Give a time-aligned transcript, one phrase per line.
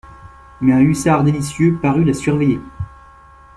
[0.61, 2.59] Mais un hussard délicieux parut la surveiller.